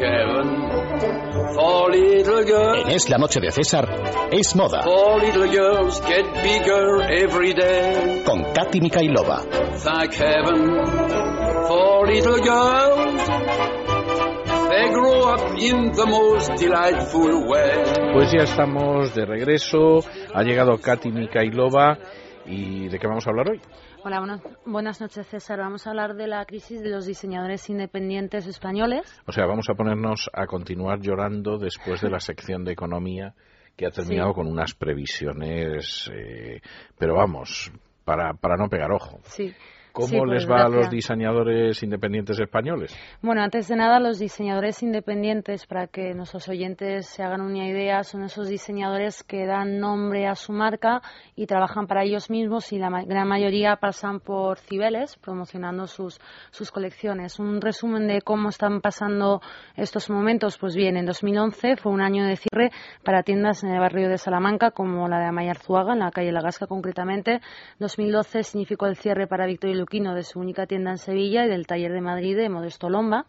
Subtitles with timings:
[0.00, 0.68] En
[2.88, 3.88] Es la Noche de César,
[4.30, 4.84] es moda.
[8.24, 9.42] Con Katy Mikailova.
[18.12, 20.00] Pues ya estamos de regreso.
[20.34, 21.98] Ha llegado Katy Mikailova.
[22.46, 23.60] ¿Y de qué vamos a hablar hoy?
[24.04, 25.58] Hola, buenas noches, César.
[25.58, 29.02] Vamos a hablar de la crisis de los diseñadores independientes españoles.
[29.26, 33.34] O sea, vamos a ponernos a continuar llorando después de la sección de economía
[33.76, 36.60] que ha terminado con unas previsiones, eh,
[36.98, 37.72] pero vamos,
[38.04, 39.20] para, para no pegar ojo.
[39.24, 39.52] Sí.
[39.94, 42.92] ¿Cómo les va a los diseñadores independientes españoles?
[43.22, 48.02] Bueno, antes de nada, los diseñadores independientes, para que nuestros oyentes se hagan una idea,
[48.02, 51.00] son esos diseñadores que dan nombre a su marca
[51.36, 56.18] y trabajan para ellos mismos y la gran mayoría pasan por Cibeles promocionando sus,
[56.50, 57.38] sus colecciones.
[57.38, 59.42] Un resumen de cómo están pasando
[59.76, 62.72] estos momentos, pues bien, en 2011 fue un año de cierre
[63.04, 66.32] para tiendas en el barrio de Salamanca, como la de Amaya Arzuaga, en la calle
[66.32, 67.40] La Gasca concretamente.
[67.78, 71.92] 2012 significó el cierre para Victoria de su única tienda en Sevilla y del taller
[71.92, 73.26] de Madrid de Modesto Lomba.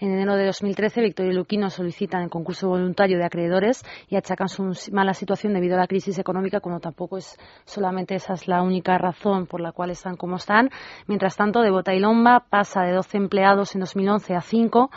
[0.00, 4.48] En enero de 2013, Victoria y Luquino solicitan el concurso voluntario de acreedores y achacan
[4.48, 8.62] su mala situación debido a la crisis económica, como tampoco es solamente esa es la
[8.62, 10.70] única razón por la cual están como están.
[11.06, 14.90] Mientras tanto, de Bota y Lomba pasa de 12 empleados en 2011 a 5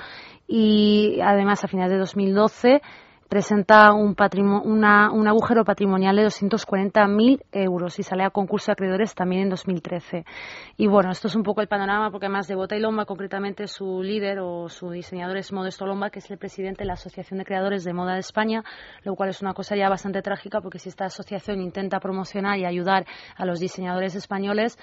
[0.47, 2.81] y además a finales de 2012
[3.33, 9.41] presenta un, un agujero patrimonial de 240.000 euros y sale a concurso de acreedores también
[9.41, 10.23] en 2013.
[10.77, 13.65] Y bueno, esto es un poco el panorama porque además de Bota y Lomba, concretamente
[13.65, 17.39] su líder o su diseñador es Modesto Lomba, que es el presidente de la Asociación
[17.39, 18.63] de Creadores de Moda de España,
[19.03, 22.65] lo cual es una cosa ya bastante trágica porque si esta asociación intenta promocionar y
[22.65, 24.77] ayudar a los diseñadores españoles,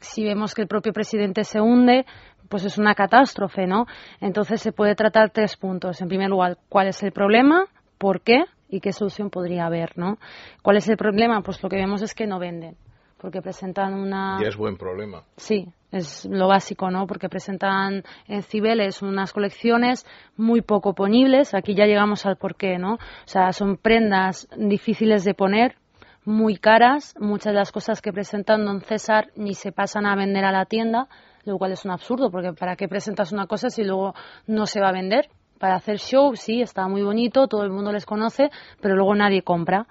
[0.00, 2.06] si vemos que el propio presidente se hunde,
[2.48, 3.86] pues es una catástrofe, ¿no?
[4.20, 6.00] Entonces se puede tratar tres puntos.
[6.00, 7.66] En primer lugar, ¿cuál es el problema?
[7.98, 10.18] Por qué y qué solución podría haber, ¿no?
[10.62, 11.42] ¿Cuál es el problema?
[11.42, 12.76] Pues lo que vemos es que no venden,
[13.18, 14.38] porque presentan una...
[14.40, 15.22] Ya es buen problema.
[15.36, 17.06] Sí, es lo básico, ¿no?
[17.06, 20.04] Porque presentan en Cibeles unas colecciones
[20.36, 21.54] muy poco ponibles.
[21.54, 22.94] Aquí ya llegamos al por qué, ¿no?
[22.94, 25.76] O sea, son prendas difíciles de poner,
[26.24, 27.14] muy caras.
[27.20, 30.64] Muchas de las cosas que presentan Don César ni se pasan a vender a la
[30.64, 31.06] tienda,
[31.44, 34.14] lo cual es un absurdo, porque ¿para qué presentas una cosa si luego
[34.46, 35.28] no se va a vender?
[35.64, 38.50] Para hacer show, sí, está muy bonito, todo el mundo les conoce,
[38.82, 39.86] pero luego nadie compra.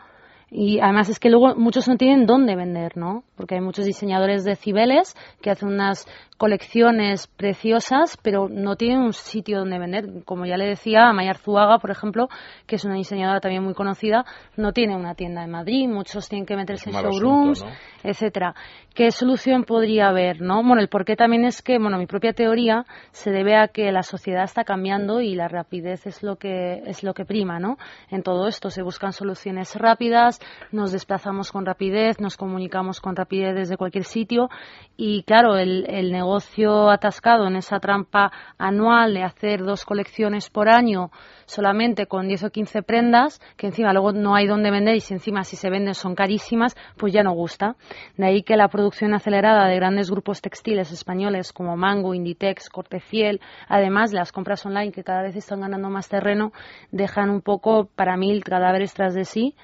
[0.55, 3.23] Y además es que luego muchos no tienen dónde vender, ¿no?
[3.35, 6.05] Porque hay muchos diseñadores de Cibeles que hacen unas
[6.37, 10.23] colecciones preciosas, pero no tienen un sitio donde vender.
[10.25, 12.27] Como ya le decía, a Maya Zuaga, por ejemplo,
[12.67, 14.25] que es una diseñadora también muy conocida,
[14.55, 17.65] no tiene una tienda en Madrid, muchos tienen que meterse en showrooms,
[18.03, 18.53] etcétera.
[18.93, 20.61] ¿Qué solución podría haber, no?
[20.61, 24.03] Bueno, el porqué también es que, bueno, mi propia teoría se debe a que la
[24.03, 27.77] sociedad está cambiando y la rapidez es lo que es lo que prima, ¿no?
[28.11, 30.39] En todo esto se buscan soluciones rápidas,
[30.71, 34.49] nos desplazamos con rapidez, nos comunicamos con rapidez desde cualquier sitio
[34.97, 40.69] y claro, el, el negocio atascado en esa trampa anual de hacer dos colecciones por
[40.69, 41.11] año
[41.45, 45.13] solamente con 10 o 15 prendas, que encima luego no hay dónde vender y si
[45.13, 47.75] encima si se venden son carísimas, pues ya no gusta.
[48.17, 53.41] De ahí que la producción acelerada de grandes grupos textiles españoles como Mango, Inditex, Cortefiel,
[53.67, 56.51] además las compras online que cada vez están ganando más terreno,
[56.91, 59.55] dejan un poco para mí cadáveres tras de sí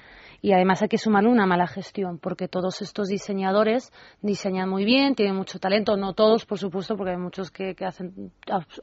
[0.42, 3.92] y además hay que sumarle una mala gestión, porque todos estos diseñadores
[4.22, 8.32] diseñan muy bien, tienen mucho talento, no todos, por supuesto, porque hay muchos que, hacen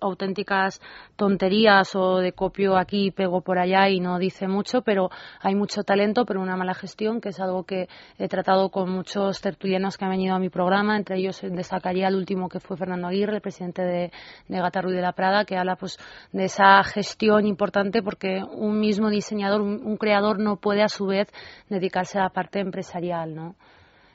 [0.00, 0.81] auténticas
[1.17, 5.55] tonterías o de copio aquí y pego por allá y no dice mucho, pero hay
[5.55, 7.88] mucho talento, pero una mala gestión, que es algo que
[8.19, 12.17] he tratado con muchos tertulianos que han venido a mi programa, entre ellos destacaría el
[12.17, 14.12] último que fue Fernando Aguirre, el presidente de,
[14.49, 15.99] de Gatarru de la Prada, que habla pues
[16.33, 21.28] de esa gestión importante porque un mismo diseñador, un creador no puede a su vez
[21.68, 23.56] dedicarse a la parte empresarial, ¿no?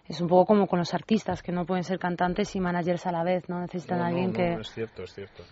[0.08, 3.12] Es un poco como con los artistas, que no pueden ser cantantes y managers a
[3.12, 3.60] la vez, ¿no?
[3.60, 4.54] Necesitan a alguien que...
[4.54, 5.44] es cierto, es cierto.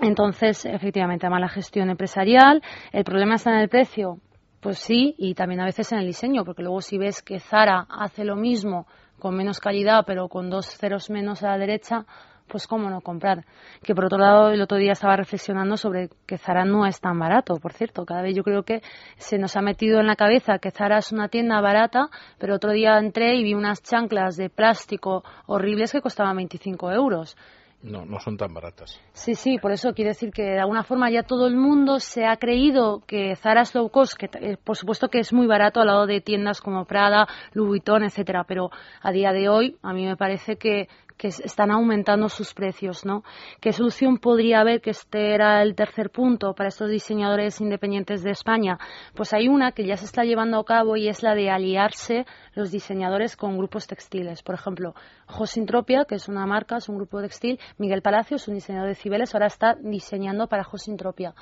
[0.00, 2.62] Entonces, efectivamente, mala gestión empresarial.
[2.92, 4.18] ¿El problema está en el precio?
[4.60, 7.86] Pues sí, y también a veces en el diseño, porque luego si ves que Zara
[7.88, 8.86] hace lo mismo
[9.18, 12.06] con menos calidad, pero con dos ceros menos a la derecha,
[12.48, 13.44] pues cómo no comprar.
[13.82, 17.18] Que por otro lado, el otro día estaba reflexionando sobre que Zara no es tan
[17.18, 18.04] barato, por cierto.
[18.04, 18.82] Cada vez yo creo que
[19.16, 22.08] se nos ha metido en la cabeza que Zara es una tienda barata,
[22.38, 27.36] pero otro día entré y vi unas chanclas de plástico horribles que costaban 25 euros.
[27.80, 29.00] No, no son tan baratas.
[29.12, 32.26] Sí, sí, por eso quiero decir que de alguna forma ya todo el mundo se
[32.26, 35.80] ha creído que Zara es low cost, que eh, por supuesto que es muy barato
[35.80, 39.92] al lado de tiendas como Prada, Louis Vuitton, etcétera, pero a día de hoy a
[39.92, 40.88] mí me parece que
[41.18, 43.24] que están aumentando sus precios, ¿no?
[43.60, 44.80] ¿Qué solución podría haber?
[44.80, 48.78] Que este era el tercer punto para estos diseñadores independientes de España.
[49.14, 52.24] Pues hay una que ya se está llevando a cabo y es la de aliarse
[52.54, 54.42] los diseñadores con grupos textiles.
[54.42, 54.94] Por ejemplo,
[55.26, 57.58] Josintropia, que es una marca, es un grupo textil.
[57.76, 61.34] Miguel Palacios, un diseñador de Cibeles, ahora está diseñando para Josintropia.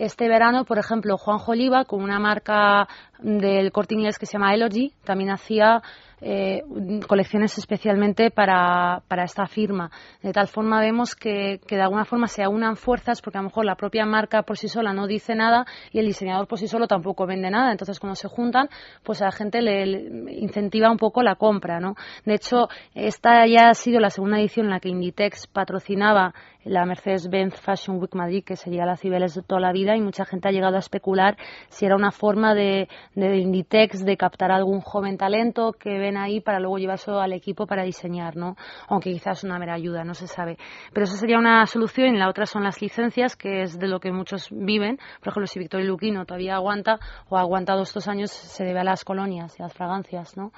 [0.00, 2.88] Este verano, por ejemplo, Juan Oliva, con una marca
[3.18, 5.82] del corte inglés que se llama Elogy, también hacía
[6.22, 6.62] eh,
[7.06, 9.90] colecciones especialmente para, para, esta firma.
[10.22, 13.48] De tal forma vemos que, que, de alguna forma se aunan fuerzas porque a lo
[13.48, 16.66] mejor la propia marca por sí sola no dice nada y el diseñador por sí
[16.66, 17.70] solo tampoco vende nada.
[17.70, 18.70] Entonces cuando se juntan,
[19.02, 21.78] pues a la gente le, le incentiva un poco la compra.
[21.78, 21.94] ¿no?
[22.24, 26.32] De hecho, esta ya ha sido la segunda edición en la que Inditex patrocinaba
[26.64, 30.24] la Mercedes-Benz Fashion Week Madrid, que sería la Cibeles de toda la vida, y mucha
[30.24, 31.36] gente ha llegado a especular
[31.68, 36.40] si era una forma de, de Inditex de captar algún joven talento que ven ahí
[36.40, 38.56] para luego llevarse al equipo para diseñar, ¿no?
[38.88, 40.58] Aunque quizás una mera ayuda, no se sabe.
[40.92, 44.00] Pero eso sería una solución y la otra son las licencias, que es de lo
[44.00, 44.98] que muchos viven.
[45.20, 46.98] Por ejemplo, si Victoria Luquino todavía aguanta
[47.28, 50.52] o ha aguantado estos años, se debe a las colonias y a las fragancias, ¿no?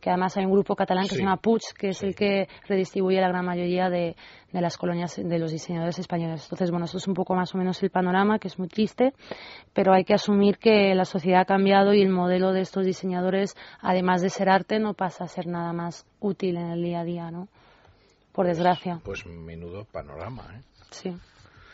[0.00, 3.20] Que además hay un grupo catalán que se llama Puig, que es el que redistribuye
[3.20, 4.16] la gran mayoría de,
[4.52, 6.42] de, las colonias de los diseñadores españoles.
[6.44, 9.12] Entonces, bueno, esto es un poco más o menos el panorama, que es muy triste,
[9.72, 13.56] pero hay que asumir que la sociedad ha cambiado y el modelo de estos diseñadores,
[13.80, 17.04] además de ser arte, no pasa a ser nada más útil en el día a
[17.04, 17.48] día, ¿no?
[18.32, 19.00] Por pues, desgracia.
[19.04, 20.62] Pues menudo panorama, ¿eh?
[20.90, 21.16] Sí.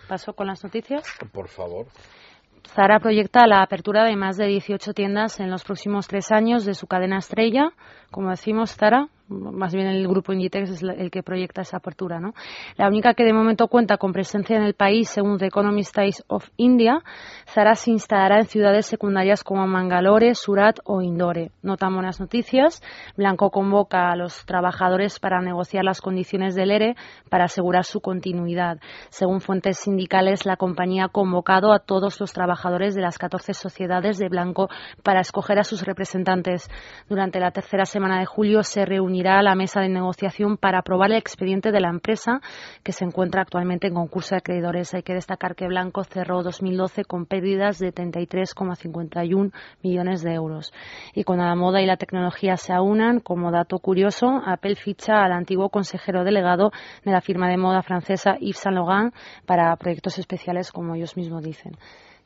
[0.09, 1.05] ¿Paso con las noticias?
[1.33, 1.87] Por favor.
[2.69, 6.75] Zara proyecta la apertura de más de 18 tiendas en los próximos tres años de
[6.75, 7.71] su cadena estrella.
[8.11, 12.33] Como decimos, Zara más bien el grupo Inditex es el que proyecta esa apertura, ¿no?
[12.77, 16.25] La única que de momento cuenta con presencia en el país, según The Economist Times
[16.29, 17.03] of India,
[17.47, 21.51] Zara se instalará en ciudades secundarias como Mangalore, Surat o Indore.
[21.63, 22.83] Notan buenas noticias.
[23.17, 26.95] Blanco convoca a los trabajadores para negociar las condiciones del ERE
[27.29, 28.79] para asegurar su continuidad.
[29.09, 34.19] Según fuentes sindicales, la compañía ha convocado a todos los trabajadores de las 14 sociedades
[34.19, 34.69] de Blanco
[35.03, 36.71] para escoger a sus representantes.
[37.09, 40.79] Durante la tercera semana de julio se reunió irá a la mesa de negociación para
[40.79, 42.41] aprobar el expediente de la empresa
[42.83, 44.95] que se encuentra actualmente en concurso de acreedores.
[44.95, 49.53] Hay que destacar que Blanco cerró 2012 con pérdidas de 33,51
[49.83, 50.73] millones de euros.
[51.15, 55.33] Y cuando la moda y la tecnología se aunan, como dato curioso, Apple ficha al
[55.33, 56.71] antiguo consejero delegado
[57.05, 59.15] de la firma de moda francesa Yves Saint Laurent
[59.47, 61.73] para proyectos especiales, como ellos mismos dicen.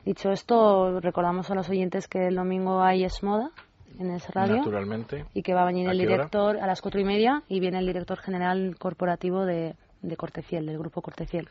[0.05, 3.51] Dicho esto, recordamos a los oyentes que el domingo hay Es Moda,
[3.99, 4.57] en ese radio.
[4.57, 5.25] Naturalmente.
[5.33, 7.85] Y que va a venir el director a las cuatro y media y viene el
[7.85, 11.47] director general corporativo de, de Cortefiel, del grupo Cortefiel.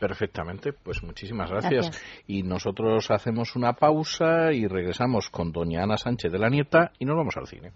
[0.00, 1.86] Perfectamente, pues muchísimas gracias.
[1.86, 2.24] gracias.
[2.26, 7.04] Y nosotros hacemos una pausa y regresamos con doña Ana Sánchez de la Nieta y
[7.04, 7.72] nos vamos al cine.